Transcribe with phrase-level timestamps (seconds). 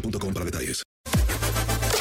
[0.00, 0.82] boostmobile.com para detalles.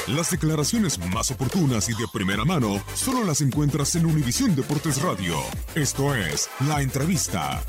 [0.08, 5.36] Las declaraciones más oportunas y de primera mano solo las encuentras en Univisión Deportes Radio.
[5.74, 7.64] Esto es La Entrevista.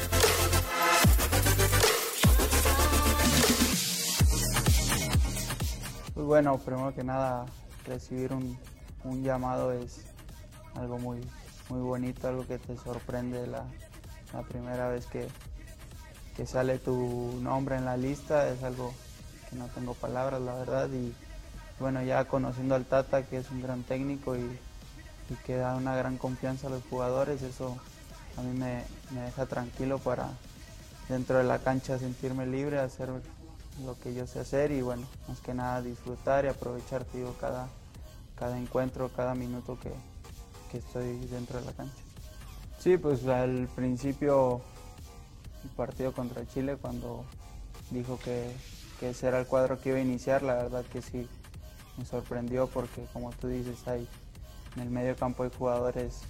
[6.12, 7.46] Pues bueno, primero que nada,
[7.86, 8.58] recibir un,
[9.04, 10.02] un llamado es
[10.74, 11.20] algo muy,
[11.70, 13.64] muy bonito, algo que te sorprende la,
[14.34, 15.26] la primera vez que,
[16.36, 18.92] que sale tu nombre en la lista, es algo
[19.48, 21.14] que no tengo palabras, la verdad, y
[21.78, 24.58] bueno, ya conociendo al Tata, que es un gran técnico y,
[25.44, 27.76] que da una gran confianza a los jugadores, eso
[28.36, 30.28] a mí me, me deja tranquilo para
[31.08, 33.08] dentro de la cancha sentirme libre, hacer
[33.84, 37.04] lo que yo sé hacer y bueno, más que nada disfrutar y aprovechar
[37.40, 37.68] cada,
[38.36, 39.92] cada encuentro, cada minuto que,
[40.70, 42.02] que estoy dentro de la cancha.
[42.78, 44.60] Sí, pues al principio
[45.64, 47.24] el partido contra Chile cuando
[47.90, 48.54] dijo que,
[48.98, 51.28] que ese era el cuadro que iba a iniciar, la verdad que sí
[51.96, 54.08] me sorprendió porque como tú dices hay
[54.76, 56.20] en el medio campo hay jugadores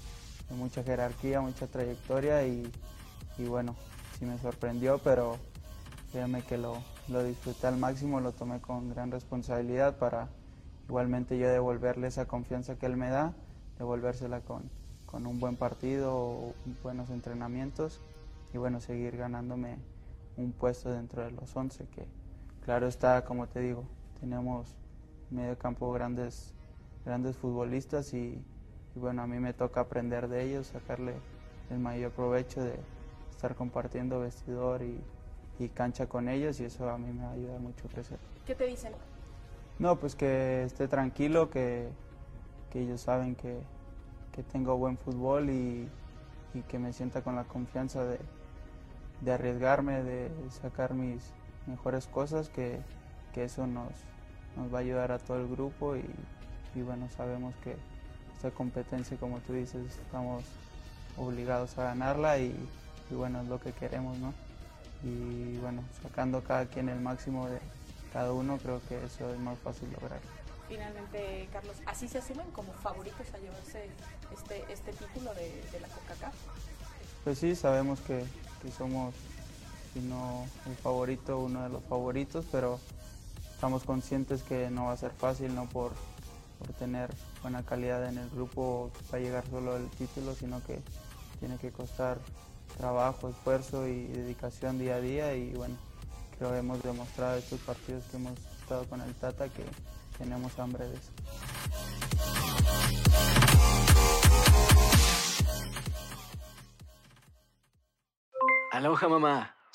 [0.49, 2.71] de mucha jerarquía, mucha trayectoria y,
[3.39, 3.75] y bueno,
[4.19, 5.37] sí me sorprendió, pero
[6.13, 10.29] créeme que lo, lo disfruté al máximo, lo tomé con gran responsabilidad para
[10.89, 13.35] igualmente yo devolverle esa confianza que él me da,
[13.79, 14.71] devolvérsela con,
[15.05, 18.01] con un buen partido, buenos entrenamientos
[18.55, 19.79] y bueno, seguir ganándome
[20.37, 22.07] un puesto dentro de los 11 que
[22.67, 23.85] claro está, como te digo,
[24.21, 24.77] tenemos
[25.31, 26.53] en medio campo grandes,
[27.05, 28.45] grandes futbolistas y,
[28.95, 31.15] y bueno, a mí me toca aprender de ellos, sacarle
[31.71, 32.75] el mayor provecho de
[33.31, 35.01] estar compartiendo vestidor y,
[35.61, 38.19] y cancha con ellos y eso a mí me ayuda mucho a crecer.
[38.45, 38.93] ¿Qué te dicen?
[39.79, 41.89] No, pues que esté tranquilo, que,
[42.71, 43.61] que ellos saben que,
[44.33, 45.89] que tengo buen fútbol y,
[46.53, 48.19] y, que me sienta con la confianza de,
[49.21, 51.33] de, arriesgarme, de sacar mis
[51.67, 52.79] mejores cosas, que,
[53.35, 53.93] que eso nos,
[54.57, 56.05] nos, va a ayudar a todo el grupo y,
[56.75, 57.77] y bueno, sabemos que
[58.35, 60.45] esta competencia, como tú dices, estamos
[61.17, 62.55] obligados a ganarla y,
[63.11, 64.33] y bueno, es lo que queremos, ¿no?
[65.03, 67.59] y bueno, sacando cada quien el máximo de
[68.13, 70.21] cada uno, creo que eso es más fácil lograr.
[70.69, 73.89] Finalmente, Carlos, ¿así se asumen como favoritos a llevarse
[74.33, 76.35] este, este título de, de la CONCACAF?
[77.25, 78.25] Pues sí, sabemos que,
[78.63, 79.15] que, somos,
[79.97, 82.79] si no el favorito, uno de los favoritos, pero
[83.55, 85.93] estamos conscientes que no va a ser fácil, no por,
[86.59, 87.11] por tener
[87.41, 90.83] buena calidad en el grupo va a llegar solo el título, sino que
[91.41, 92.19] tiene que costar
[92.77, 95.77] trabajo, esfuerzo y dedicación día a día y bueno,
[96.37, 99.65] creo que hemos demostrado estos partidos que hemos estado con el Tata que
[100.19, 101.11] tenemos hambre de eso.
[108.73, 109.56] Aloha mamá,